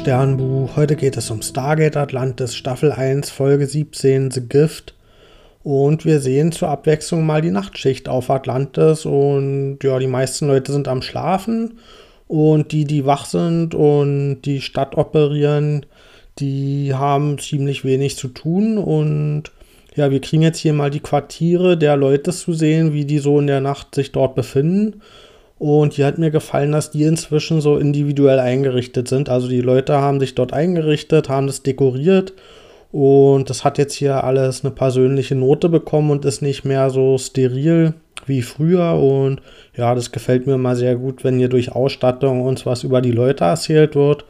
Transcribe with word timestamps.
Sternbuch. 0.00 0.76
Heute 0.76 0.96
geht 0.96 1.18
es 1.18 1.30
um 1.30 1.42
Stargate 1.42 1.98
Atlantis, 1.98 2.56
Staffel 2.56 2.90
1, 2.90 3.28
Folge 3.28 3.66
17, 3.66 4.30
The 4.30 4.40
Gift. 4.40 4.94
Und 5.62 6.06
wir 6.06 6.20
sehen 6.20 6.52
zur 6.52 6.70
Abwechslung 6.70 7.26
mal 7.26 7.42
die 7.42 7.50
Nachtschicht 7.50 8.08
auf 8.08 8.30
Atlantis. 8.30 9.04
Und 9.04 9.80
ja, 9.82 9.98
die 9.98 10.06
meisten 10.06 10.46
Leute 10.46 10.72
sind 10.72 10.88
am 10.88 11.02
Schlafen. 11.02 11.80
Und 12.28 12.72
die, 12.72 12.86
die 12.86 13.04
wach 13.04 13.26
sind 13.26 13.74
und 13.74 14.40
die 14.46 14.62
Stadt 14.62 14.96
operieren, 14.96 15.84
die 16.38 16.94
haben 16.94 17.38
ziemlich 17.38 17.84
wenig 17.84 18.16
zu 18.16 18.28
tun. 18.28 18.78
Und 18.78 19.52
ja, 19.96 20.10
wir 20.10 20.22
kriegen 20.22 20.42
jetzt 20.42 20.60
hier 20.60 20.72
mal 20.72 20.90
die 20.90 21.00
Quartiere 21.00 21.76
der 21.76 21.98
Leute 21.98 22.32
zu 22.32 22.54
sehen, 22.54 22.94
wie 22.94 23.04
die 23.04 23.18
so 23.18 23.38
in 23.38 23.48
der 23.48 23.60
Nacht 23.60 23.94
sich 23.94 24.12
dort 24.12 24.34
befinden. 24.34 25.02
Und 25.60 25.92
hier 25.92 26.06
hat 26.06 26.16
mir 26.16 26.30
gefallen, 26.30 26.72
dass 26.72 26.90
die 26.90 27.02
inzwischen 27.02 27.60
so 27.60 27.76
individuell 27.76 28.38
eingerichtet 28.38 29.08
sind. 29.08 29.28
Also 29.28 29.46
die 29.46 29.60
Leute 29.60 29.98
haben 29.98 30.18
sich 30.18 30.34
dort 30.34 30.54
eingerichtet, 30.54 31.28
haben 31.28 31.46
das 31.46 31.62
dekoriert. 31.62 32.32
Und 32.92 33.50
das 33.50 33.62
hat 33.62 33.76
jetzt 33.76 33.92
hier 33.92 34.24
alles 34.24 34.64
eine 34.64 34.70
persönliche 34.70 35.34
Note 35.34 35.68
bekommen 35.68 36.10
und 36.12 36.24
ist 36.24 36.40
nicht 36.40 36.64
mehr 36.64 36.88
so 36.88 37.18
steril 37.18 37.92
wie 38.24 38.40
früher. 38.40 38.94
Und 38.94 39.42
ja, 39.76 39.94
das 39.94 40.12
gefällt 40.12 40.46
mir 40.46 40.56
mal 40.56 40.76
sehr 40.76 40.96
gut, 40.96 41.24
wenn 41.24 41.38
hier 41.38 41.50
durch 41.50 41.72
Ausstattung 41.72 42.40
uns 42.40 42.64
was 42.64 42.82
über 42.82 43.02
die 43.02 43.12
Leute 43.12 43.44
erzählt 43.44 43.94
wird. 43.94 44.24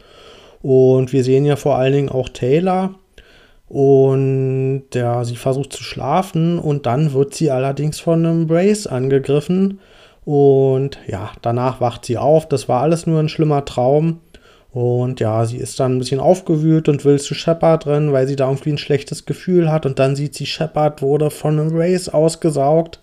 Und 0.62 1.12
wir 1.12 1.22
sehen 1.22 1.44
ja 1.44 1.54
vor 1.54 1.76
allen 1.76 1.92
Dingen 1.92 2.08
auch 2.08 2.28
Taylor. 2.28 2.96
Und 3.68 4.86
ja, 4.94 5.22
sie 5.22 5.36
versucht 5.36 5.72
zu 5.72 5.84
schlafen 5.84 6.58
und 6.58 6.86
dann 6.86 7.12
wird 7.12 7.34
sie 7.34 7.52
allerdings 7.52 8.00
von 8.00 8.26
einem 8.26 8.48
Brace 8.48 8.88
angegriffen. 8.88 9.78
Und 10.24 10.98
ja, 11.06 11.30
danach 11.42 11.80
wacht 11.80 12.04
sie 12.04 12.18
auf. 12.18 12.48
Das 12.48 12.68
war 12.68 12.82
alles 12.82 13.06
nur 13.06 13.20
ein 13.20 13.28
schlimmer 13.28 13.64
Traum. 13.64 14.20
Und 14.72 15.18
ja, 15.18 15.44
sie 15.46 15.56
ist 15.56 15.80
dann 15.80 15.96
ein 15.96 15.98
bisschen 15.98 16.20
aufgewühlt 16.20 16.88
und 16.88 17.04
will 17.04 17.18
zu 17.18 17.34
Shepard 17.34 17.86
rennen, 17.86 18.12
weil 18.12 18.28
sie 18.28 18.36
da 18.36 18.48
irgendwie 18.48 18.70
ein 18.70 18.78
schlechtes 18.78 19.26
Gefühl 19.26 19.70
hat. 19.70 19.84
Und 19.84 19.98
dann 19.98 20.14
sieht 20.14 20.34
sie, 20.34 20.46
Shepard 20.46 21.02
wurde 21.02 21.30
von 21.30 21.58
einem 21.58 21.76
Race 21.76 22.08
ausgesaugt. 22.08 23.00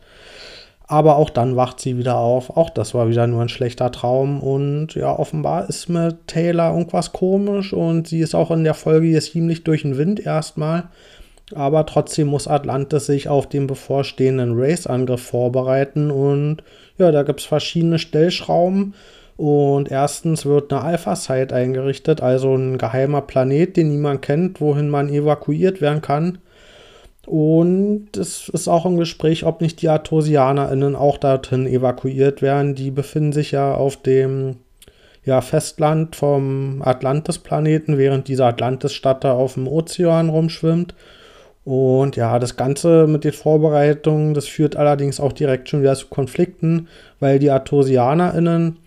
Aber 0.90 1.18
auch 1.18 1.30
dann 1.30 1.58
wacht 1.58 1.82
sie 1.82 1.98
wieder 1.98 2.16
auf. 2.16 2.56
Auch 2.56 2.70
das 2.70 2.94
war 2.94 3.10
wieder 3.10 3.28
nur 3.28 3.42
ein 3.42 3.50
schlechter 3.50 3.92
Traum. 3.92 4.42
Und 4.42 4.96
ja, 4.96 5.12
offenbar 5.18 5.68
ist 5.68 5.90
mit 5.90 6.28
Taylor 6.28 6.72
irgendwas 6.72 7.12
komisch. 7.12 7.74
Und 7.74 8.08
sie 8.08 8.20
ist 8.20 8.36
auch 8.36 8.52
in 8.52 8.64
der 8.64 8.74
Folge 8.74 9.08
hier 9.08 9.22
ziemlich 9.22 9.66
durch 9.66 9.82
den 9.82 9.98
Wind 9.98 10.26
erstmal. 10.26 10.86
Aber 11.56 11.86
trotzdem 11.86 12.28
muss 12.28 12.48
Atlantis 12.48 13.06
sich 13.06 13.30
auf 13.30 13.48
den 13.48 13.68
bevorstehenden 13.68 14.54
Race-Angriff 14.56 15.22
vorbereiten. 15.22 16.12
Und 16.12 16.64
ja, 16.98 17.12
da 17.12 17.24
gibt 17.24 17.40
es 17.40 17.46
verschiedene 17.46 18.00
Stellschrauben. 18.00 18.94
Und 19.38 19.92
erstens 19.92 20.46
wird 20.46 20.74
eine 20.74 20.82
Alpha-Site 20.82 21.54
eingerichtet, 21.54 22.22
also 22.22 22.56
ein 22.56 22.80
geheimer 22.80 23.22
Planet, 23.22 23.78
den 23.78 23.90
niemand 23.90 24.24
kennt, 24.24 24.60
wohin 24.60 24.90
man 24.90 25.10
evakuiert 25.10 25.80
werden 25.80 26.02
kann. 26.02 26.40
Und 27.28 28.16
es 28.18 28.50
ist 28.50 28.68
auch 28.68 28.86
im 28.86 28.98
Gespräch, 28.98 29.46
ob 29.46 29.62
nicht 29.62 29.82
die 29.82 29.90
ArtosianerInnen 29.90 30.96
auch 30.96 31.18
dorthin 31.18 31.68
evakuiert 31.68 32.42
werden. 32.42 32.74
Die 32.74 32.90
befinden 32.90 33.34
sich 33.34 33.52
ja 33.52 33.74
auf 33.76 33.98
dem 33.98 34.58
ja, 35.24 35.42
Festland 35.42 36.16
vom 36.16 36.82
Atlantis-Planeten, 36.82 37.98
während 37.98 38.30
diese 38.30 38.46
Atlantis-Stadt 38.46 39.26
da 39.26 39.34
auf 39.34 39.56
dem 39.56 39.68
Ozean 39.68 40.30
rumschwimmt. 40.30 40.96
Und 41.68 42.16
ja, 42.16 42.40
das 42.40 42.56
Ganze 42.56 43.08
mit 43.08 43.26
den 43.26 43.34
Vorbereitungen, 43.34 44.34
das 44.34 44.48
führt 44.48 44.78
allerdings 44.78 45.20
auch 45.20 45.34
direkt 45.34 45.68
schon 45.68 45.82
wieder 45.82 45.96
zu 45.96 46.08
Konflikten, 46.08 46.88
weil 47.20 47.40
die 47.40 47.52
ArtosianerInnen, 47.52 48.78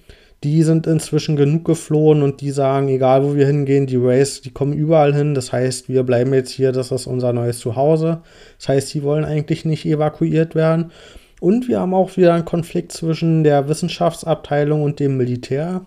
die 0.44 0.62
sind 0.62 0.86
inzwischen 0.86 1.36
genug 1.36 1.66
geflohen 1.66 2.22
und 2.22 2.40
die 2.40 2.52
sagen, 2.52 2.88
egal 2.88 3.22
wo 3.22 3.34
wir 3.34 3.46
hingehen, 3.46 3.86
die 3.86 3.98
Race, 3.98 4.40
die 4.40 4.50
kommen 4.50 4.72
überall 4.72 5.14
hin. 5.14 5.34
Das 5.34 5.52
heißt, 5.52 5.90
wir 5.90 6.04
bleiben 6.04 6.32
jetzt 6.32 6.52
hier, 6.52 6.72
das 6.72 6.90
ist 6.90 7.06
unser 7.06 7.34
neues 7.34 7.58
Zuhause. 7.58 8.22
Das 8.56 8.70
heißt, 8.70 8.88
sie 8.88 9.02
wollen 9.02 9.26
eigentlich 9.26 9.66
nicht 9.66 9.84
evakuiert 9.84 10.54
werden. 10.54 10.90
Und 11.38 11.68
wir 11.68 11.80
haben 11.80 11.92
auch 11.92 12.16
wieder 12.16 12.32
einen 12.32 12.46
Konflikt 12.46 12.92
zwischen 12.92 13.44
der 13.44 13.68
Wissenschaftsabteilung 13.68 14.82
und 14.82 15.00
dem 15.00 15.18
Militär, 15.18 15.82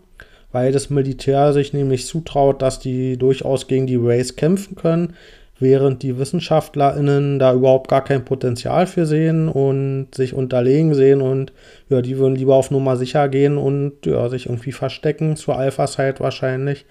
weil 0.51 0.71
das 0.71 0.91
Militär 0.91 1.53
sich 1.53 1.73
nämlich 1.73 2.05
zutraut, 2.05 2.61
dass 2.61 2.77
die 2.77 3.17
durchaus 3.17 3.65
gegen 3.65 3.87
die 3.87 3.99
Race 3.99 4.35
kämpfen 4.35 4.75
können 4.75 5.15
während 5.63 6.03
die 6.03 6.19
WissenschaftlerInnen 6.19 7.39
da 7.39 7.53
überhaupt 7.53 7.89
gar 7.89 8.03
kein 8.03 8.23
Potenzial 8.23 8.85
für 8.85 9.07
sehen 9.07 9.49
und 9.49 10.09
sich 10.13 10.35
unterlegen 10.35 10.93
sehen 10.93 11.21
und 11.21 11.51
ja, 11.89 12.03
die 12.03 12.19
würden 12.19 12.35
lieber 12.35 12.55
auf 12.55 12.69
Nummer 12.69 12.97
sicher 12.97 13.27
gehen 13.29 13.57
und 13.57 14.05
ja, 14.05 14.29
sich 14.29 14.45
irgendwie 14.45 14.71
verstecken, 14.73 15.35
zur 15.35 15.57
Alpha-Site 15.57 16.19
wahrscheinlich. 16.19 16.85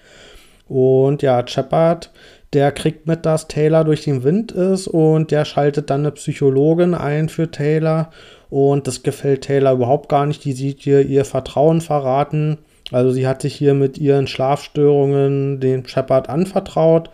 Und 0.67 1.21
ja, 1.21 1.47
Shepard, 1.47 2.11
der 2.53 2.71
kriegt 2.71 3.07
mit, 3.07 3.25
dass 3.25 3.47
Taylor 3.47 3.83
durch 3.83 4.03
den 4.03 4.23
Wind 4.23 4.51
ist 4.51 4.87
und 4.87 5.31
der 5.31 5.45
schaltet 5.45 5.89
dann 5.89 6.01
eine 6.01 6.11
Psychologin 6.11 6.93
ein 6.93 7.29
für 7.29 7.49
Taylor 7.49 8.11
und 8.49 8.87
das 8.87 9.03
gefällt 9.03 9.45
Taylor 9.45 9.73
überhaupt 9.73 10.09
gar 10.09 10.25
nicht. 10.25 10.43
Die 10.45 10.53
sieht 10.53 10.81
hier 10.81 11.01
ihr 11.01 11.25
Vertrauen 11.25 11.81
verraten. 11.81 12.59
Also 12.91 13.11
sie 13.11 13.27
hat 13.27 13.41
sich 13.41 13.55
hier 13.55 13.73
mit 13.73 13.97
ihren 13.97 14.27
Schlafstörungen 14.27 15.59
den 15.59 15.87
Shepard 15.87 16.29
anvertraut 16.29 17.09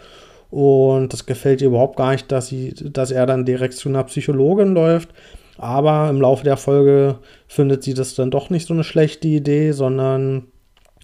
und 0.49 1.13
das 1.13 1.25
gefällt 1.25 1.61
ihr 1.61 1.67
überhaupt 1.67 1.97
gar 1.97 2.11
nicht, 2.11 2.31
dass, 2.31 2.47
sie, 2.47 2.73
dass 2.73 3.11
er 3.11 3.25
dann 3.25 3.45
direkt 3.45 3.75
zu 3.75 3.89
einer 3.89 4.03
Psychologin 4.03 4.73
läuft. 4.73 5.09
Aber 5.57 6.09
im 6.09 6.21
Laufe 6.21 6.43
der 6.43 6.57
Folge 6.57 7.19
findet 7.47 7.83
sie 7.83 7.93
das 7.93 8.15
dann 8.15 8.31
doch 8.31 8.49
nicht 8.49 8.67
so 8.67 8.73
eine 8.73 8.83
schlechte 8.83 9.27
Idee, 9.27 9.73
sondern 9.73 10.47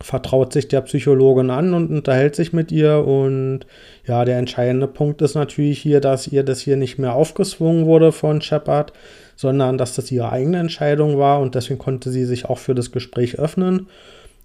vertraut 0.01 0.51
sich 0.51 0.67
der 0.67 0.81
Psychologin 0.81 1.49
an 1.49 1.73
und 1.73 1.89
unterhält 1.89 2.35
sich 2.35 2.53
mit 2.53 2.71
ihr. 2.71 3.05
Und 3.05 3.61
ja, 4.05 4.25
der 4.25 4.37
entscheidende 4.37 4.87
Punkt 4.87 5.21
ist 5.21 5.35
natürlich 5.35 5.79
hier, 5.79 6.01
dass 6.01 6.27
ihr 6.27 6.43
das 6.43 6.61
hier 6.61 6.77
nicht 6.77 6.97
mehr 6.97 7.13
aufgezwungen 7.13 7.85
wurde 7.85 8.11
von 8.11 8.41
Shepard, 8.41 8.93
sondern 9.35 9.77
dass 9.77 9.95
das 9.95 10.11
ihre 10.11 10.31
eigene 10.31 10.59
Entscheidung 10.59 11.17
war 11.17 11.41
und 11.41 11.55
deswegen 11.55 11.79
konnte 11.79 12.09
sie 12.09 12.25
sich 12.25 12.45
auch 12.45 12.57
für 12.57 12.75
das 12.75 12.91
Gespräch 12.91 13.37
öffnen. 13.37 13.87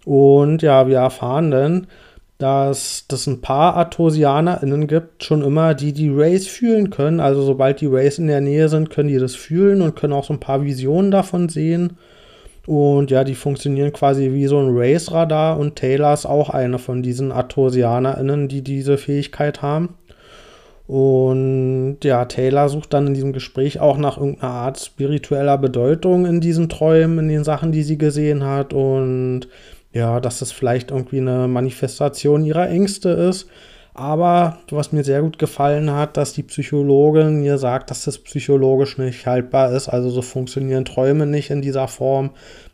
Und 0.04 0.62
ja, 0.62 0.88
wir 0.88 0.98
erfahren 0.98 1.50
dann, 1.50 1.86
dass 2.40 3.04
es 3.12 3.26
ein 3.26 3.40
paar 3.40 3.76
ArtosianerInnen 3.76 4.86
gibt, 4.86 5.24
schon 5.24 5.42
immer, 5.42 5.74
die 5.74 5.92
die 5.92 6.08
Rays 6.08 6.46
fühlen 6.46 6.90
können. 6.90 7.20
Also 7.20 7.42
sobald 7.42 7.80
die 7.80 7.86
Rays 7.86 8.18
in 8.18 8.28
der 8.28 8.40
Nähe 8.40 8.68
sind, 8.68 8.90
können 8.90 9.08
die 9.08 9.18
das 9.18 9.34
fühlen 9.34 9.82
und 9.82 9.94
können 9.96 10.14
auch 10.14 10.24
so 10.24 10.32
ein 10.32 10.40
paar 10.40 10.64
Visionen 10.64 11.10
davon 11.10 11.48
sehen. 11.48 11.98
Und 12.66 13.10
ja, 13.10 13.24
die 13.24 13.34
funktionieren 13.34 13.92
quasi 13.92 14.32
wie 14.32 14.46
so 14.46 14.58
ein 14.58 14.70
Race-Radar 14.70 15.58
und 15.58 15.76
Taylor 15.76 16.14
ist 16.14 16.26
auch 16.26 16.50
eine 16.50 16.78
von 16.78 17.02
diesen 17.02 17.32
ArtosianerInnen, 17.32 18.48
die 18.48 18.62
diese 18.62 18.96
Fähigkeit 18.96 19.60
haben. 19.60 19.96
Und 20.86 21.98
ja, 22.02 22.24
Taylor 22.24 22.68
sucht 22.68 22.92
dann 22.92 23.06
in 23.06 23.14
diesem 23.14 23.32
Gespräch 23.32 23.80
auch 23.80 23.96
nach 23.96 24.18
irgendeiner 24.18 24.52
Art 24.52 24.80
spiritueller 24.80 25.56
Bedeutung 25.56 26.26
in 26.26 26.40
diesen 26.40 26.68
Träumen, 26.68 27.20
in 27.20 27.28
den 27.28 27.44
Sachen, 27.44 27.70
die 27.70 27.82
sie 27.82 27.96
gesehen 27.96 28.44
hat. 28.44 28.72
Und 28.72 29.46
ja, 29.92 30.20
dass 30.20 30.38
das 30.38 30.52
vielleicht 30.52 30.90
irgendwie 30.90 31.18
eine 31.18 31.48
Manifestation 31.48 32.44
ihrer 32.44 32.68
Ängste 32.68 33.10
ist. 33.10 33.48
Aber 33.92 34.58
was 34.70 34.92
mir 34.92 35.02
sehr 35.02 35.20
gut 35.20 35.38
gefallen 35.38 35.90
hat, 35.90 36.16
dass 36.16 36.32
die 36.32 36.44
Psychologin 36.44 37.40
mir 37.40 37.58
sagt, 37.58 37.90
dass 37.90 38.04
das 38.04 38.18
psychologisch 38.18 38.98
nicht 38.98 39.26
haltbar 39.26 39.72
ist. 39.72 39.88
Also 39.88 40.10
so 40.10 40.22
funktionieren 40.22 40.84
Träume 40.84 41.26
nicht 41.26 41.50
in 41.50 41.60
dieser 41.60 41.88
Form. 41.88 42.30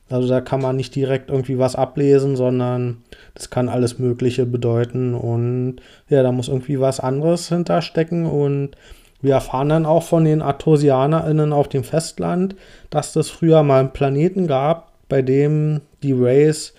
Also 0.09 0.29
da 0.29 0.41
kann 0.41 0.61
man 0.61 0.77
nicht 0.77 0.95
direkt 0.95 1.31
irgendwie 1.31 1.59
was 1.59 1.75
ablesen, 1.75 2.37
sondern 2.37 2.99
das 3.35 3.51
kann 3.51 3.69
alles 3.69 3.99
Mögliche 3.99 4.47
bedeuten. 4.47 5.15
Und 5.15 5.77
ja, 6.09 6.23
da 6.23 6.33
muss 6.33 6.49
irgendwie 6.49 6.81
was 6.81 7.01
anderes 7.01 7.49
hinterstecken. 7.49 8.27
Und 8.27 8.77
wir 9.23 9.35
erfahren 9.35 9.71
dann 9.71 9.87
auch 9.87 10.03
von 10.03 10.25
den 10.25 10.43
ArtosianerInnen 10.43 11.53
auf 11.53 11.69
dem 11.69 11.83
Festland, 11.83 12.55
dass 12.91 13.15
das 13.15 13.31
früher 13.31 13.63
mal 13.63 13.81
einen 13.81 13.93
Planeten 13.93 14.47
gab, 14.47 14.93
bei 15.09 15.23
dem 15.23 15.81
die 16.03 16.13
Rays 16.13 16.75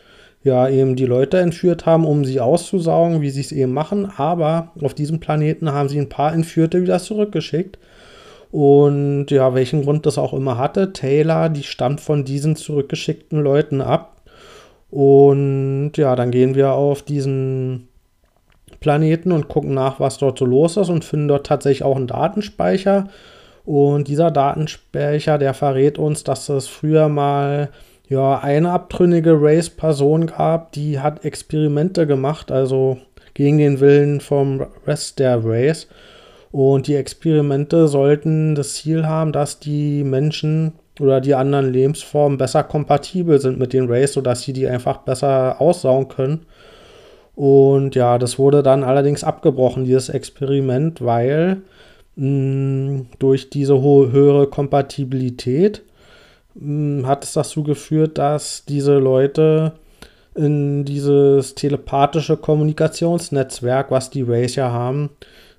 ja 0.48 0.68
eben 0.68 0.96
die 0.96 1.06
Leute 1.06 1.38
entführt 1.38 1.86
haben, 1.86 2.06
um 2.06 2.26
sie 2.26 2.40
auszusaugen, 2.40 3.22
wie 3.22 3.30
sie 3.30 3.42
es 3.42 3.52
eben 3.52 3.74
machen. 3.74 4.12
Aber 4.18 4.72
auf 4.82 4.94
diesem 4.94 5.20
Planeten 5.20 5.72
haben 5.72 5.90
sie 5.90 6.00
ein 6.00 6.10
paar 6.10 6.34
Entführte 6.34 6.82
wieder 6.82 7.00
zurückgeschickt. 7.00 7.78
Und 8.52 9.28
ja, 9.30 9.54
welchen 9.54 9.84
Grund 9.84 10.06
das 10.06 10.18
auch 10.18 10.34
immer 10.34 10.58
hatte, 10.58 10.94
Taylor, 10.94 11.50
die 11.50 11.64
stammt 11.64 12.02
von 12.02 12.24
diesen 12.24 12.56
zurückgeschickten 12.56 13.42
Leuten 13.42 13.82
ab. 13.82 14.22
Und 14.90 15.92
ja, 15.98 16.16
dann 16.16 16.32
gehen 16.32 16.56
wir 16.56 16.72
auf 16.72 17.04
diesen 17.04 17.90
Planeten 18.80 19.32
und 19.32 19.48
gucken 19.48 19.74
nach, 19.74 20.00
was 20.00 20.18
dort 20.18 20.40
so 20.40 20.46
los 20.46 20.78
ist 20.78 20.90
und 20.90 21.04
finden 21.04 21.28
dort 21.28 21.46
tatsächlich 21.46 21.84
auch 21.84 21.98
einen 21.98 22.08
Datenspeicher. 22.08 23.10
Und 23.66 24.08
dieser 24.08 24.32
Datenspeicher, 24.32 25.38
der 25.38 25.54
verrät 25.54 25.98
uns, 25.98 26.24
dass 26.24 26.48
es 26.48 26.68
früher 26.68 27.10
mal 27.10 27.70
ja, 28.10 28.40
eine 28.40 28.72
abtrünnige 28.72 29.42
Race-Person 29.42 30.28
gab, 30.28 30.72
die 30.72 31.00
hat 31.00 31.26
Experimente 31.26 32.08
gemacht, 32.08 32.52
also 32.52 32.98
gegen 33.34 33.58
den 33.58 33.80
Willen 33.80 34.22
vom 34.22 34.66
Rest 34.86 35.20
der 35.20 35.44
Race. 35.44 35.88
Und 36.52 36.88
die 36.88 36.96
Experimente 36.96 37.88
sollten 37.88 38.56
das 38.56 38.76
Ziel 38.76 39.06
haben, 39.06 39.32
dass 39.32 39.60
die 39.60 40.04
Menschen 40.04 40.74
oder 41.00 41.22
die 41.22 41.36
anderen 41.36 41.72
Lebensformen 41.72 42.38
besser 42.38 42.64
kompatibel 42.64 43.40
sind 43.40 43.60
mit 43.60 43.74
den 43.74 43.90
Race, 43.90 44.14
sodass 44.14 44.42
sie 44.42 44.54
die 44.54 44.68
einfach 44.68 45.00
besser 45.00 45.62
aussaugen 45.62 46.08
können. 46.08 46.46
Und 47.36 47.94
ja, 47.94 48.18
das 48.18 48.40
wurde 48.40 48.64
dann 48.64 48.84
allerdings 48.84 49.24
abgebrochen, 49.24 49.86
dieses 49.86 50.10
Experiment, 50.10 51.04
weil 51.06 51.62
mh, 52.16 53.06
durch 53.20 53.52
diese 53.52 53.80
höhere 53.80 54.48
Kompatibilität 54.48 55.84
hat 57.06 57.24
es 57.24 57.34
dazu 57.34 57.64
geführt, 57.64 58.18
dass 58.18 58.66
diese 58.66 58.98
Leute 58.98 59.74
in 60.36 60.86
dieses 60.86 61.56
telepathische 61.56 62.38
Kommunikationsnetzwerk, 62.38 63.92
was 63.92 64.10
die 64.10 64.22
Rays 64.22 64.56
ja 64.56 64.72
haben, 64.72 65.10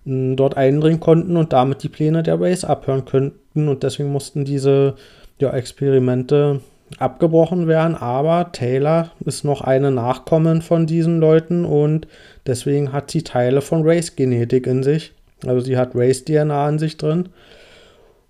dort 0.04 0.56
eindringen 0.56 1.00
konnten 1.00 1.36
und 1.36 1.52
damit 1.52 1.82
die 1.82 1.88
Pläne 1.88 2.22
der 2.22 2.40
Rays 2.40 2.64
abhören 2.64 3.04
könnten. 3.04 3.68
Und 3.68 3.82
deswegen 3.82 4.10
mussten 4.10 4.44
diese 4.44 4.94
ja, 5.38 5.50
Experimente 5.50 6.60
abgebrochen 6.98 7.66
werden. 7.66 7.94
Aber 7.94 8.50
Taylor 8.52 9.10
ist 9.24 9.44
noch 9.44 9.60
eine 9.60 9.90
Nachkommen 9.90 10.62
von 10.62 10.86
diesen 10.86 11.20
Leuten 11.20 11.64
und 11.64 12.06
deswegen 12.46 12.92
hat 12.92 13.10
sie 13.10 13.22
Teile 13.22 13.60
von 13.60 13.82
Rays 13.82 14.16
Genetik 14.16 14.66
in 14.66 14.82
sich. 14.82 15.12
Also 15.46 15.60
sie 15.60 15.76
hat 15.76 15.94
Rays 15.94 16.24
DNA 16.24 16.68
in 16.68 16.78
sich 16.78 16.96
drin. 16.96 17.28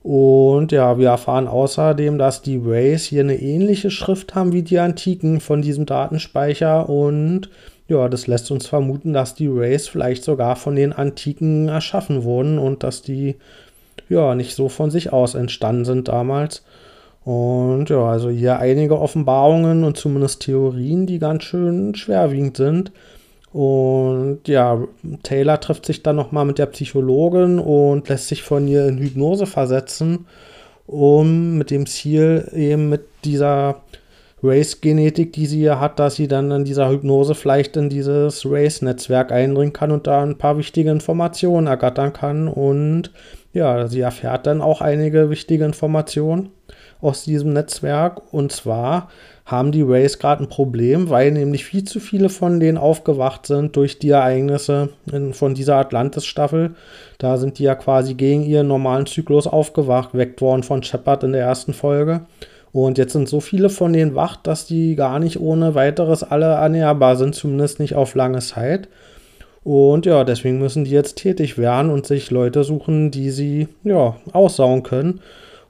Und 0.02 0.72
ja, 0.72 0.98
wir 0.98 1.08
erfahren 1.08 1.48
außerdem, 1.48 2.18
dass 2.18 2.42
die 2.42 2.56
Rays 2.56 3.04
hier 3.04 3.22
eine 3.22 3.40
ähnliche 3.40 3.90
Schrift 3.90 4.34
haben 4.34 4.52
wie 4.52 4.62
die 4.62 4.78
Antiken 4.78 5.40
von 5.40 5.60
diesem 5.60 5.86
Datenspeicher. 5.86 6.88
Und 6.88 7.50
ja, 7.88 8.08
das 8.08 8.26
lässt 8.26 8.50
uns 8.50 8.66
vermuten, 8.66 9.12
dass 9.12 9.34
die 9.34 9.48
Rays 9.48 9.88
vielleicht 9.88 10.24
sogar 10.24 10.56
von 10.56 10.76
den 10.76 10.92
Antiken 10.92 11.68
erschaffen 11.68 12.22
wurden 12.22 12.58
und 12.58 12.82
dass 12.82 13.02
die 13.02 13.36
ja 14.08 14.34
nicht 14.34 14.54
so 14.54 14.68
von 14.68 14.90
sich 14.90 15.12
aus 15.12 15.34
entstanden 15.34 15.84
sind 15.84 16.08
damals. 16.08 16.62
Und 17.24 17.90
ja, 17.90 18.04
also 18.04 18.30
hier 18.30 18.58
einige 18.58 18.98
Offenbarungen 18.98 19.84
und 19.84 19.96
zumindest 19.96 20.42
Theorien, 20.42 21.06
die 21.06 21.18
ganz 21.18 21.44
schön 21.44 21.94
schwerwiegend 21.94 22.56
sind. 22.56 22.92
Und 23.52 24.40
ja, 24.46 24.78
Taylor 25.22 25.58
trifft 25.60 25.86
sich 25.86 26.02
dann 26.02 26.16
nochmal 26.16 26.44
mit 26.44 26.58
der 26.58 26.66
Psychologin 26.66 27.58
und 27.58 28.08
lässt 28.08 28.28
sich 28.28 28.42
von 28.42 28.68
ihr 28.68 28.86
in 28.86 28.98
Hypnose 28.98 29.46
versetzen, 29.46 30.26
um 30.86 31.56
mit 31.56 31.70
dem 31.70 31.86
Ziel 31.86 32.50
eben 32.54 32.88
mit 32.88 33.06
dieser 33.24 33.82
Race-Genetik, 34.42 35.32
die 35.32 35.46
sie 35.46 35.62
ja 35.62 35.80
hat, 35.80 35.98
dass 35.98 36.14
sie 36.16 36.28
dann 36.28 36.50
in 36.50 36.64
dieser 36.64 36.88
Hypnose 36.88 37.34
vielleicht 37.34 37.76
in 37.76 37.88
dieses 37.88 38.46
Race-Netzwerk 38.46 39.32
eindringen 39.32 39.72
kann 39.72 39.90
und 39.90 40.06
da 40.06 40.22
ein 40.22 40.38
paar 40.38 40.58
wichtige 40.58 40.90
Informationen 40.90 41.66
ergattern 41.66 42.12
kann. 42.12 42.48
Und 42.48 43.10
ja, 43.52 43.88
sie 43.88 44.00
erfährt 44.00 44.46
dann 44.46 44.60
auch 44.60 44.80
einige 44.80 45.30
wichtige 45.30 45.64
Informationen 45.64 46.50
aus 47.00 47.24
diesem 47.24 47.52
Netzwerk. 47.52 48.32
Und 48.32 48.52
zwar 48.52 49.08
haben 49.48 49.72
die 49.72 49.82
Rays 49.82 50.18
gerade 50.18 50.44
ein 50.44 50.50
Problem, 50.50 51.08
weil 51.08 51.32
nämlich 51.32 51.64
viel 51.64 51.82
zu 51.84 52.00
viele 52.00 52.28
von 52.28 52.60
denen 52.60 52.76
aufgewacht 52.76 53.46
sind 53.46 53.74
durch 53.76 53.98
die 53.98 54.10
Ereignisse 54.10 54.90
in, 55.10 55.32
von 55.32 55.54
dieser 55.54 55.76
Atlantis-Staffel. 55.76 56.74
Da 57.16 57.38
sind 57.38 57.58
die 57.58 57.62
ja 57.62 57.74
quasi 57.74 58.12
gegen 58.12 58.44
ihren 58.44 58.68
normalen 58.68 59.06
Zyklus 59.06 59.46
aufgewacht, 59.46 60.10
weckt 60.12 60.42
worden 60.42 60.62
von 60.62 60.82
Shepard 60.82 61.24
in 61.24 61.32
der 61.32 61.46
ersten 61.46 61.72
Folge. 61.72 62.26
Und 62.72 62.98
jetzt 62.98 63.14
sind 63.14 63.26
so 63.26 63.40
viele 63.40 63.70
von 63.70 63.94
denen 63.94 64.14
wach, 64.14 64.36
dass 64.36 64.66
die 64.66 64.94
gar 64.96 65.18
nicht 65.18 65.40
ohne 65.40 65.74
weiteres 65.74 66.22
alle 66.22 66.44
ernährbar 66.44 67.16
sind, 67.16 67.34
zumindest 67.34 67.80
nicht 67.80 67.94
auf 67.94 68.14
lange 68.14 68.40
Zeit. 68.40 68.88
Und 69.64 70.04
ja, 70.04 70.24
deswegen 70.24 70.58
müssen 70.58 70.84
die 70.84 70.90
jetzt 70.90 71.16
tätig 71.16 71.56
werden 71.56 71.90
und 71.90 72.06
sich 72.06 72.30
Leute 72.30 72.64
suchen, 72.64 73.10
die 73.10 73.30
sie 73.30 73.68
ja 73.82 74.16
aussauen 74.32 74.82
können. 74.82 75.20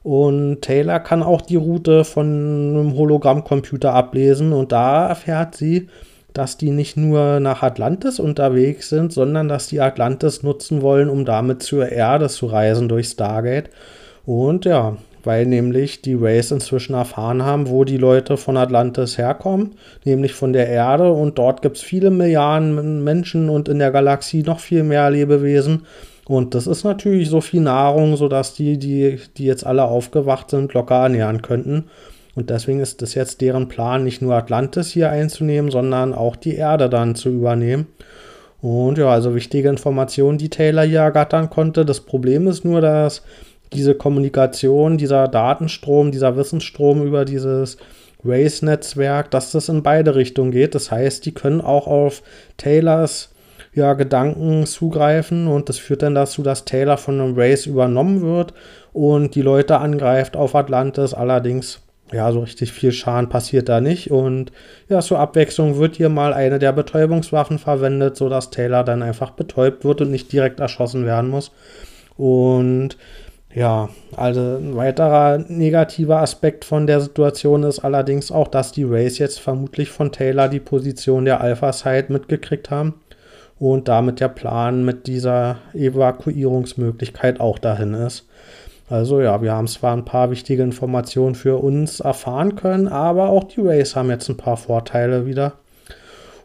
Und 0.09 0.63
Taylor 0.63 0.99
kann 0.99 1.21
auch 1.21 1.39
die 1.39 1.55
Route 1.55 2.03
von 2.03 2.25
einem 2.25 2.95
Hologrammcomputer 2.95 3.93
ablesen 3.93 4.53
und 4.53 4.71
da 4.71 5.07
erfährt 5.07 5.53
sie, 5.53 5.87
dass 6.33 6.57
die 6.57 6.71
nicht 6.71 6.97
nur 6.97 7.39
nach 7.39 7.61
Atlantis 7.61 8.19
unterwegs 8.19 8.89
sind, 8.89 9.13
sondern 9.13 9.47
dass 9.47 9.67
die 9.67 9.81
Atlantis 9.81 10.41
nutzen 10.41 10.81
wollen, 10.81 11.11
um 11.11 11.25
damit 11.25 11.61
zur 11.61 11.89
Erde 11.89 12.27
zu 12.27 12.47
reisen 12.47 12.89
durch 12.89 13.05
Stargate. 13.05 13.69
Und 14.25 14.65
ja, 14.65 14.97
weil 15.23 15.45
nämlich 15.45 16.01
die 16.01 16.15
Rays 16.15 16.49
inzwischen 16.49 16.95
erfahren 16.95 17.45
haben, 17.45 17.69
wo 17.69 17.83
die 17.83 17.97
Leute 17.97 18.35
von 18.37 18.57
Atlantis 18.57 19.19
herkommen, 19.19 19.75
nämlich 20.05 20.33
von 20.33 20.53
der 20.53 20.69
Erde. 20.69 21.11
Und 21.11 21.37
dort 21.37 21.61
gibt 21.61 21.77
es 21.77 21.83
viele 21.83 22.09
Milliarden 22.09 23.03
Menschen 23.03 23.47
und 23.47 23.69
in 23.69 23.77
der 23.77 23.91
Galaxie 23.91 24.41
noch 24.41 24.59
viel 24.59 24.81
mehr 24.81 25.11
Lebewesen. 25.11 25.85
Und 26.29 26.53
das 26.53 26.67
ist 26.67 26.83
natürlich 26.83 27.27
so 27.27 27.41
viel 27.41 27.59
Nahrung, 27.59 28.15
sodass 28.15 28.53
die, 28.53 28.77
die, 28.77 29.19
die 29.35 29.45
jetzt 29.45 29.65
alle 29.65 29.85
aufgewacht 29.85 30.51
sind, 30.51 30.75
locker 30.75 31.01
ernähren 31.01 31.41
könnten. 31.41 31.85
Und 32.35 32.51
deswegen 32.51 32.81
ist 32.81 33.01
es 33.01 33.15
jetzt 33.15 33.41
deren 33.41 33.67
Plan, 33.67 34.03
nicht 34.03 34.21
nur 34.21 34.35
Atlantis 34.35 34.91
hier 34.91 35.09
einzunehmen, 35.09 35.71
sondern 35.71 36.13
auch 36.13 36.35
die 36.35 36.53
Erde 36.53 36.87
dann 36.87 37.15
zu 37.15 37.29
übernehmen. 37.29 37.87
Und 38.61 38.99
ja, 38.99 39.09
also 39.09 39.33
wichtige 39.33 39.69
Informationen, 39.69 40.37
die 40.37 40.51
Taylor 40.51 40.83
hier 40.83 40.99
ergattern 40.99 41.49
konnte. 41.49 41.83
Das 41.83 42.01
Problem 42.01 42.45
ist 42.45 42.63
nur, 42.63 42.79
dass 42.79 43.23
diese 43.73 43.95
Kommunikation, 43.95 44.99
dieser 44.99 45.27
Datenstrom, 45.29 46.11
dieser 46.11 46.37
Wissensstrom 46.37 47.01
über 47.01 47.25
dieses 47.25 47.77
Race-Netzwerk, 48.23 49.31
dass 49.31 49.51
das 49.51 49.67
in 49.67 49.81
beide 49.81 50.13
Richtungen 50.13 50.51
geht. 50.51 50.75
Das 50.75 50.91
heißt, 50.91 51.25
die 51.25 51.33
können 51.33 51.59
auch 51.59 51.87
auf 51.87 52.21
Taylors 52.57 53.29
ja, 53.79 53.93
Gedanken 53.93 54.65
zugreifen 54.65 55.47
und 55.47 55.69
das 55.69 55.77
führt 55.77 56.03
dann 56.03 56.15
dazu, 56.15 56.43
dass 56.43 56.65
Taylor 56.65 56.97
von 56.97 57.19
einem 57.19 57.33
Race 57.35 57.65
übernommen 57.65 58.21
wird 58.21 58.53
und 58.93 59.35
die 59.35 59.41
Leute 59.41 59.79
angreift 59.79 60.35
auf 60.35 60.53
Atlantis. 60.53 61.13
Allerdings, 61.13 61.81
ja, 62.11 62.31
so 62.31 62.41
richtig 62.41 62.71
viel 62.71 62.91
Schaden 62.91 63.29
passiert 63.29 63.69
da 63.69 63.81
nicht 63.81 64.11
und 64.11 64.51
ja, 64.89 64.99
zur 64.99 65.19
Abwechslung 65.19 65.77
wird 65.77 65.95
hier 65.95 66.09
mal 66.09 66.33
eine 66.33 66.59
der 66.59 66.73
Betäubungswaffen 66.73 67.57
verwendet, 67.57 68.17
sodass 68.17 68.51
Taylor 68.51 68.83
dann 68.83 69.01
einfach 69.01 69.31
betäubt 69.31 69.83
wird 69.83 70.01
und 70.01 70.11
nicht 70.11 70.31
direkt 70.31 70.59
erschossen 70.59 71.05
werden 71.05 71.29
muss. 71.29 71.51
Und 72.17 72.97
ja, 73.55 73.89
also 74.15 74.41
ein 74.41 74.75
weiterer 74.75 75.39
negativer 75.47 76.21
Aspekt 76.21 76.65
von 76.65 76.85
der 76.85 77.01
Situation 77.01 77.63
ist 77.63 77.79
allerdings 77.79 78.31
auch, 78.31 78.47
dass 78.47 78.71
die 78.71 78.83
Race 78.83 79.17
jetzt 79.17 79.39
vermutlich 79.39 79.89
von 79.89 80.11
Taylor 80.11 80.49
die 80.49 80.59
Position 80.59 81.25
der 81.25 81.41
Alpha-Side 81.41 82.07
mitgekriegt 82.09 82.69
haben 82.69 82.95
und 83.59 83.87
damit 83.87 84.19
der 84.19 84.29
Plan 84.29 84.85
mit 84.85 85.07
dieser 85.07 85.57
Evakuierungsmöglichkeit 85.73 87.39
auch 87.39 87.59
dahin 87.59 87.93
ist. 87.93 88.25
Also 88.89 89.21
ja, 89.21 89.41
wir 89.41 89.53
haben 89.53 89.67
zwar 89.67 89.95
ein 89.95 90.05
paar 90.05 90.31
wichtige 90.31 90.63
Informationen 90.63 91.35
für 91.35 91.57
uns 91.61 91.99
erfahren 91.99 92.55
können, 92.55 92.87
aber 92.87 93.29
auch 93.29 93.43
die 93.43 93.61
Rays 93.61 93.95
haben 93.95 94.09
jetzt 94.09 94.29
ein 94.29 94.37
paar 94.37 94.57
Vorteile 94.57 95.25
wieder. 95.25 95.53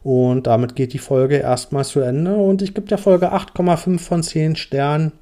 Und 0.02 0.46
damit 0.46 0.76
geht 0.76 0.92
die 0.92 0.98
Folge 0.98 1.36
erstmal 1.36 1.86
zu 1.86 2.00
Ende 2.00 2.34
und 2.34 2.60
ich 2.60 2.74
gebe 2.74 2.86
der 2.86 2.98
Folge 2.98 3.32
8,5 3.32 3.98
von 3.98 4.22
10 4.22 4.56
Sternen. 4.56 5.12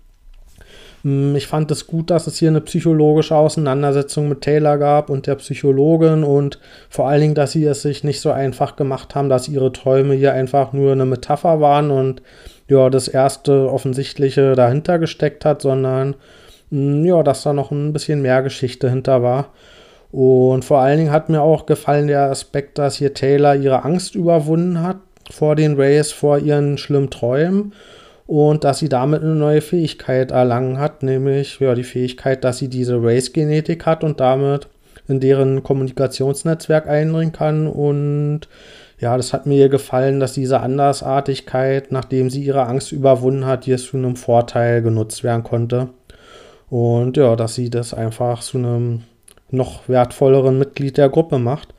Hm, 1.03 1.35
ich 1.37 1.47
fand 1.47 1.71
es 1.71 1.87
gut, 1.87 2.11
dass 2.11 2.27
es 2.27 2.39
hier 2.39 2.49
eine 2.49 2.61
psychologische 2.61 3.37
Auseinandersetzung 3.37 4.29
mit 4.29 4.41
Taylor 4.41 4.79
gab 4.79 5.11
und 5.11 5.27
der 5.27 5.35
Psychologin 5.37 6.25
und 6.25 6.59
vor 6.89 7.09
allen 7.09 7.21
Dingen, 7.21 7.35
dass 7.35 7.53
sie 7.53 7.65
es 7.65 7.83
sich 7.83 8.05
nicht 8.05 8.21
so 8.21 8.31
einfach 8.31 8.77
gemacht 8.77 9.15
haben, 9.15 9.29
dass 9.29 9.49
ihre 9.49 9.73
Träume 9.73 10.15
hier 10.15 10.33
einfach 10.33 10.73
nur 10.73 10.93
eine 10.93 11.07
Metapher 11.07 11.61
waren 11.61 11.91
und 11.91 12.23
ja, 12.69 12.89
das 12.89 13.09
erste 13.09 13.71
offensichtliche 13.71 14.55
dahinter 14.55 14.99
gesteckt 14.99 15.45
hat, 15.45 15.63
sondern 15.63 16.15
hm, 16.71 17.05
ja, 17.05 17.23
dass 17.23 17.43
da 17.43 17.53
noch 17.53 17.71
ein 17.71 17.93
bisschen 17.93 18.23
mehr 18.23 18.43
Geschichte 18.43 18.89
hinter 18.89 19.23
war. 19.23 19.49
Und 20.13 20.65
vor 20.65 20.81
allen 20.81 20.99
Dingen 20.99 21.11
hat 21.11 21.31
mir 21.31 21.41
auch 21.41 21.65
gefallen 21.65 22.07
der 22.07 22.31
Aspekt, 22.31 22.79
dass 22.79 22.97
hier 22.97 23.15
Taylor 23.15 23.55
ihre 23.55 23.85
Angst 23.85 24.15
überwunden 24.15 24.83
hat 24.83 24.99
vor 25.31 25.57
den 25.57 25.77
Rays, 25.77 26.13
vor 26.13 26.39
ihren 26.39 26.77
schlimmen 26.77 27.09
Träumen 27.09 27.73
und 28.27 28.65
dass 28.65 28.79
sie 28.79 28.89
damit 28.89 29.23
eine 29.23 29.35
neue 29.35 29.61
Fähigkeit 29.61 30.31
erlangen 30.31 30.79
hat, 30.79 31.03
nämlich 31.03 31.59
ja, 31.61 31.75
die 31.75 31.85
Fähigkeit, 31.85 32.45
dass 32.45 32.59
sie 32.59 32.69
diese 32.69 33.03
Race-Genetik 33.03 33.87
hat 33.87 34.05
und 34.05 34.21
damit 34.21 34.69
in 35.09 35.21
deren 35.21 35.63
Kommunikationsnetzwerk 35.63 36.89
eindringen 36.89 37.33
kann. 37.33 37.67
Und 37.67 38.43
ja, 38.99 39.17
das 39.17 39.33
hat 39.33 39.47
mir 39.47 39.69
gefallen, 39.69 40.21
dass 40.21 40.33
diese 40.33 40.61
Andersartigkeit, 40.61 41.91
nachdem 41.91 42.31
sie 42.31 42.45
ihre 42.45 42.67
Angst 42.67 42.93
überwunden 42.93 43.47
hat, 43.47 43.65
hier 43.65 43.79
zu 43.79 43.97
einem 43.97 44.17
Vorteil 44.17 44.83
genutzt 44.83 45.25
werden 45.25 45.43
konnte. 45.43 45.89
Und 46.71 47.17
ja, 47.17 47.37
dass 47.37 47.55
sie 47.55 47.69
das 47.69 47.93
einfach 47.93 48.41
zu 48.41 48.59
einem 48.59 49.03
noch 49.51 49.89
wertvolleren 49.89 50.59
Mitglied 50.59 50.97
der 50.97 51.09
Gruppe 51.09 51.39
macht. 51.39 51.75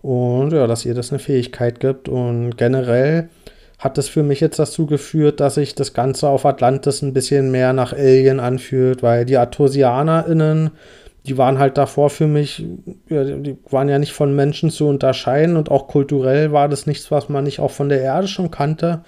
Und 0.00 0.52
ja, 0.52 0.66
dass 0.66 0.84
ihr 0.84 0.94
das 0.94 1.12
eine 1.12 1.18
Fähigkeit 1.18 1.80
gibt. 1.80 2.08
Und 2.08 2.56
generell 2.56 3.28
hat 3.78 3.96
das 3.96 4.08
für 4.08 4.22
mich 4.22 4.40
jetzt 4.40 4.58
dazu 4.58 4.86
geführt, 4.86 5.40
dass 5.40 5.54
sich 5.54 5.74
das 5.74 5.94
Ganze 5.94 6.28
auf 6.28 6.44
Atlantis 6.44 7.02
ein 7.02 7.12
bisschen 7.12 7.50
mehr 7.50 7.72
nach 7.72 7.92
Alien 7.92 8.40
anfühlt, 8.40 9.02
weil 9.02 9.24
die 9.24 9.36
ArtosianerInnen, 9.36 10.70
die 11.26 11.38
waren 11.38 11.58
halt 11.58 11.78
davor 11.78 12.10
für 12.10 12.26
mich, 12.26 12.66
ja, 13.08 13.22
die 13.22 13.56
waren 13.70 13.88
ja 13.88 13.98
nicht 13.98 14.12
von 14.12 14.34
Menschen 14.34 14.70
zu 14.70 14.88
unterscheiden 14.88 15.56
und 15.56 15.70
auch 15.70 15.86
kulturell 15.86 16.52
war 16.52 16.68
das 16.68 16.86
nichts, 16.86 17.10
was 17.10 17.28
man 17.28 17.44
nicht 17.44 17.60
auch 17.60 17.70
von 17.70 17.88
der 17.88 18.00
Erde 18.00 18.26
schon 18.26 18.50
kannte. 18.50 19.02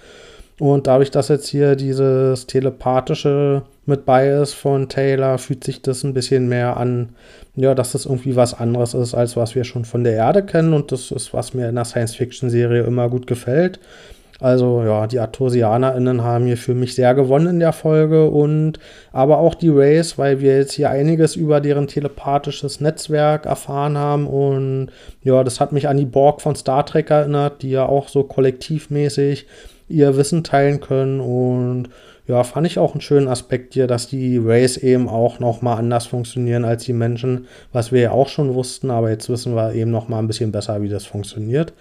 Und 0.60 0.86
dadurch, 0.86 1.10
dass 1.10 1.28
jetzt 1.28 1.48
hier 1.48 1.74
dieses 1.74 2.46
telepathische 2.46 3.62
mit 3.86 4.04
bei 4.04 4.28
ist 4.28 4.52
von 4.52 4.90
Taylor, 4.90 5.38
fühlt 5.38 5.64
sich 5.64 5.80
das 5.80 6.04
ein 6.04 6.12
bisschen 6.12 6.50
mehr 6.50 6.76
an, 6.76 7.14
ja, 7.56 7.74
dass 7.74 7.92
das 7.92 8.04
irgendwie 8.04 8.36
was 8.36 8.52
anderes 8.52 8.92
ist, 8.92 9.14
als 9.14 9.38
was 9.38 9.54
wir 9.54 9.64
schon 9.64 9.86
von 9.86 10.04
der 10.04 10.12
Erde 10.12 10.44
kennen. 10.44 10.74
Und 10.74 10.92
das 10.92 11.10
ist, 11.12 11.32
was 11.32 11.54
mir 11.54 11.70
in 11.70 11.76
der 11.76 11.86
Science-Fiction-Serie 11.86 12.82
immer 12.82 13.08
gut 13.08 13.26
gefällt. 13.26 13.80
Also 14.40 14.82
ja, 14.82 15.06
die 15.06 15.18
ArtosianerInnen 15.18 16.22
haben 16.22 16.46
hier 16.46 16.56
für 16.56 16.74
mich 16.74 16.94
sehr 16.94 17.14
gewonnen 17.14 17.46
in 17.46 17.60
der 17.60 17.74
Folge 17.74 18.28
und 18.30 18.78
aber 19.12 19.38
auch 19.38 19.54
die 19.54 19.68
Rays, 19.68 20.16
weil 20.16 20.40
wir 20.40 20.56
jetzt 20.56 20.72
hier 20.72 20.88
einiges 20.88 21.36
über 21.36 21.60
deren 21.60 21.86
telepathisches 21.86 22.80
Netzwerk 22.80 23.44
erfahren 23.44 23.98
haben 23.98 24.26
und 24.26 24.88
ja, 25.22 25.44
das 25.44 25.60
hat 25.60 25.72
mich 25.72 25.88
an 25.88 25.98
die 25.98 26.06
Borg 26.06 26.40
von 26.40 26.56
Star 26.56 26.86
Trek 26.86 27.10
erinnert, 27.10 27.60
die 27.60 27.70
ja 27.70 27.84
auch 27.86 28.08
so 28.08 28.22
kollektivmäßig 28.22 29.46
ihr 29.88 30.16
Wissen 30.16 30.42
teilen 30.42 30.80
können 30.80 31.20
und 31.20 31.90
ja, 32.26 32.44
fand 32.44 32.66
ich 32.66 32.78
auch 32.78 32.92
einen 32.92 33.00
schönen 33.00 33.28
Aspekt 33.28 33.74
hier, 33.74 33.88
dass 33.88 34.06
die 34.06 34.38
Rays 34.38 34.76
eben 34.76 35.08
auch 35.08 35.40
nochmal 35.40 35.78
anders 35.78 36.06
funktionieren 36.06 36.64
als 36.64 36.84
die 36.84 36.92
Menschen, 36.92 37.46
was 37.72 37.92
wir 37.92 38.00
ja 38.00 38.10
auch 38.12 38.28
schon 38.28 38.54
wussten, 38.54 38.90
aber 38.90 39.10
jetzt 39.10 39.28
wissen 39.28 39.54
wir 39.54 39.74
eben 39.74 39.90
nochmal 39.90 40.20
ein 40.20 40.28
bisschen 40.28 40.52
besser, 40.52 40.80
wie 40.80 40.88
das 40.88 41.04
funktioniert. 41.04 41.72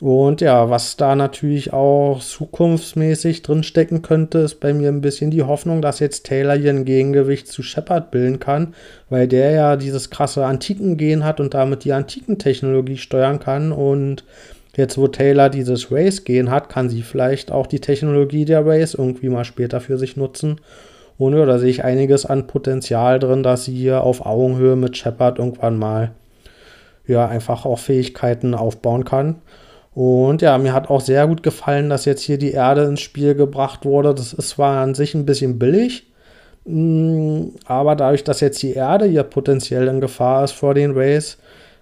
Und 0.00 0.40
ja, 0.40 0.70
was 0.70 0.96
da 0.96 1.14
natürlich 1.14 1.74
auch 1.74 2.20
zukunftsmäßig 2.20 3.42
drinstecken 3.42 4.00
könnte, 4.00 4.38
ist 4.38 4.58
bei 4.58 4.72
mir 4.72 4.88
ein 4.88 5.02
bisschen 5.02 5.30
die 5.30 5.42
Hoffnung, 5.42 5.82
dass 5.82 5.98
jetzt 5.98 6.24
Taylor 6.24 6.54
hier 6.54 6.70
ein 6.70 6.86
Gegengewicht 6.86 7.48
zu 7.48 7.62
Shepard 7.62 8.10
bilden 8.10 8.40
kann, 8.40 8.74
weil 9.10 9.28
der 9.28 9.50
ja 9.50 9.76
dieses 9.76 10.08
krasse 10.08 10.46
Antiken-Gen 10.46 11.22
hat 11.22 11.38
und 11.38 11.52
damit 11.52 11.84
die 11.84 11.92
Antikentechnologie 11.92 12.96
steuern 12.96 13.40
kann. 13.40 13.72
Und 13.72 14.24
jetzt, 14.74 14.96
wo 14.96 15.06
Taylor 15.06 15.50
dieses 15.50 15.92
Race-Gen 15.92 16.50
hat, 16.50 16.70
kann 16.70 16.88
sie 16.88 17.02
vielleicht 17.02 17.52
auch 17.52 17.66
die 17.66 17.80
Technologie 17.80 18.46
der 18.46 18.64
Race 18.64 18.94
irgendwie 18.94 19.28
mal 19.28 19.44
später 19.44 19.82
für 19.82 19.98
sich 19.98 20.16
nutzen. 20.16 20.62
Und 21.18 21.36
ja, 21.36 21.44
da 21.44 21.58
sehe 21.58 21.68
ich 21.68 21.84
einiges 21.84 22.24
an 22.24 22.46
Potenzial 22.46 23.18
drin, 23.18 23.42
dass 23.42 23.66
sie 23.66 23.74
hier 23.74 24.02
auf 24.02 24.24
Augenhöhe 24.24 24.76
mit 24.76 24.96
Shepard 24.96 25.38
irgendwann 25.38 25.78
mal 25.78 26.12
ja 27.06 27.28
einfach 27.28 27.66
auch 27.66 27.78
Fähigkeiten 27.78 28.54
aufbauen 28.54 29.04
kann. 29.04 29.36
Und 29.94 30.40
ja, 30.42 30.56
mir 30.58 30.72
hat 30.72 30.88
auch 30.88 31.00
sehr 31.00 31.26
gut 31.26 31.42
gefallen, 31.42 31.90
dass 31.90 32.04
jetzt 32.04 32.22
hier 32.22 32.38
die 32.38 32.52
Erde 32.52 32.84
ins 32.84 33.00
Spiel 33.00 33.34
gebracht 33.34 33.84
wurde. 33.84 34.14
Das 34.14 34.32
ist 34.32 34.50
zwar 34.50 34.82
an 34.82 34.94
sich 34.94 35.14
ein 35.14 35.26
bisschen 35.26 35.58
billig, 35.58 36.06
mm, 36.64 37.48
aber 37.64 37.96
dadurch, 37.96 38.22
dass 38.24 38.40
jetzt 38.40 38.62
die 38.62 38.74
Erde 38.74 39.06
hier 39.06 39.24
potenziell 39.24 39.88
in 39.88 40.00
Gefahr 40.00 40.44
ist 40.44 40.52
vor 40.52 40.74
den 40.74 40.92
Rays, 40.92 41.38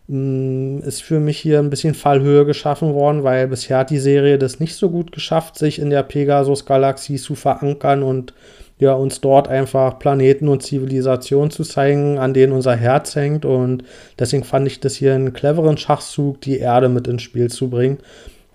mm, 0.06 0.78
ist 0.80 1.02
für 1.02 1.20
mich 1.20 1.38
hier 1.38 1.58
ein 1.58 1.70
bisschen 1.70 1.94
Fallhöhe 1.94 2.46
geschaffen 2.46 2.94
worden, 2.94 3.24
weil 3.24 3.46
bisher 3.48 3.78
hat 3.78 3.90
die 3.90 3.98
Serie 3.98 4.38
das 4.38 4.58
nicht 4.60 4.76
so 4.76 4.90
gut 4.90 5.12
geschafft, 5.12 5.58
sich 5.58 5.78
in 5.78 5.90
der 5.90 6.02
Pegasus-Galaxie 6.02 7.18
zu 7.18 7.34
verankern 7.34 8.02
und 8.02 8.32
ja, 8.78 8.92
uns 8.92 9.20
dort 9.20 9.48
einfach 9.48 9.98
Planeten 9.98 10.48
und 10.48 10.62
Zivilisationen 10.62 11.50
zu 11.50 11.64
zeigen, 11.64 12.18
an 12.18 12.34
denen 12.34 12.52
unser 12.52 12.76
Herz 12.76 13.16
hängt. 13.16 13.44
Und 13.44 13.84
deswegen 14.18 14.44
fand 14.44 14.66
ich 14.66 14.80
das 14.80 14.94
hier 14.94 15.14
einen 15.14 15.32
cleveren 15.32 15.76
Schachzug, 15.76 16.40
die 16.40 16.58
Erde 16.58 16.88
mit 16.88 17.08
ins 17.08 17.22
Spiel 17.22 17.50
zu 17.50 17.68
bringen, 17.68 17.98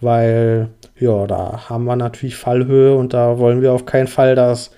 weil 0.02 0.70
ja, 1.00 1.28
da 1.28 1.70
haben 1.70 1.86
wir 1.86 1.96
natürlich 1.96 2.36
Fallhöhe 2.36 2.96
und 2.96 3.14
da 3.14 3.38
wollen 3.40 3.62
wir 3.62 3.74
auf 3.74 3.86
keinen 3.86 4.08
Fall, 4.08 4.36
dass 4.36 4.72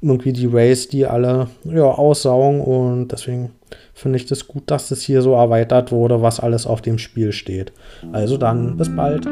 irgendwie 0.00 0.32
die 0.32 0.46
Rays 0.46 0.88
die 0.88 1.06
alle 1.06 1.48
ja, 1.64 1.84
aussaugen 1.84 2.60
und 2.60 3.08
deswegen 3.08 3.50
finde 3.94 4.16
ich 4.16 4.26
das 4.26 4.46
gut, 4.46 4.64
dass 4.66 4.88
das 4.88 5.02
hier 5.02 5.22
so 5.22 5.34
erweitert 5.34 5.90
wurde, 5.90 6.22
was 6.22 6.40
alles 6.40 6.66
auf 6.66 6.80
dem 6.80 6.98
Spiel 6.98 7.32
steht. 7.32 7.72
Also 8.12 8.36
dann, 8.36 8.76
bis 8.76 8.94
bald. 8.94 9.26